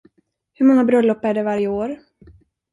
[0.53, 1.99] Hur många bröllop är det varje år?